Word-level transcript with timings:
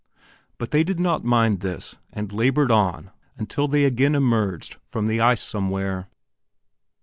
But 0.57 0.71
they 0.71 0.83
did 0.83 0.99
not 0.99 1.23
mind 1.23 1.59
this 1.59 1.95
and 2.11 2.33
labored 2.33 2.71
on 2.71 3.11
until 3.37 3.67
they 3.67 3.85
again 3.85 4.15
emerged 4.15 4.77
from 4.83 5.05
the 5.05 5.21
ice 5.21 5.43
somewhere. 5.43 6.09